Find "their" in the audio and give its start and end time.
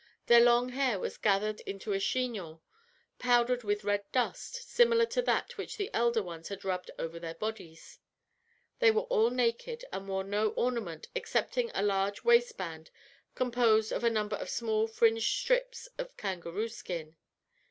0.25-0.41, 7.19-7.35